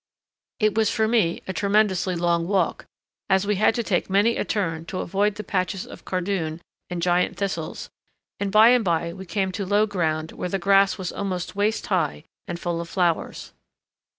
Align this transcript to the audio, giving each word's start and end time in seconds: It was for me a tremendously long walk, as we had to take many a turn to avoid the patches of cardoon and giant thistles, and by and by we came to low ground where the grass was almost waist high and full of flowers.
It 0.59 0.73
was 0.73 0.89
for 0.89 1.07
me 1.07 1.43
a 1.47 1.53
tremendously 1.53 2.15
long 2.15 2.47
walk, 2.47 2.85
as 3.29 3.45
we 3.45 3.57
had 3.57 3.75
to 3.75 3.83
take 3.83 4.09
many 4.09 4.35
a 4.35 4.43
turn 4.43 4.83
to 4.87 4.97
avoid 5.01 5.35
the 5.35 5.43
patches 5.43 5.85
of 5.85 6.05
cardoon 6.05 6.59
and 6.89 7.03
giant 7.03 7.37
thistles, 7.37 7.91
and 8.39 8.51
by 8.51 8.69
and 8.69 8.83
by 8.83 9.13
we 9.13 9.27
came 9.27 9.51
to 9.51 9.63
low 9.63 9.85
ground 9.85 10.31
where 10.31 10.49
the 10.49 10.57
grass 10.57 10.97
was 10.97 11.11
almost 11.11 11.55
waist 11.55 11.85
high 11.85 12.23
and 12.47 12.59
full 12.59 12.81
of 12.81 12.89
flowers. 12.89 13.53